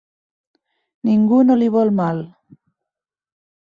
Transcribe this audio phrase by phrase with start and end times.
[1.11, 2.27] Ningú no li vol mal.